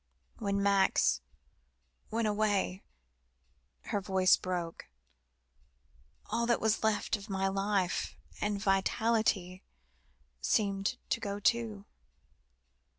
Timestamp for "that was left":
6.47-7.15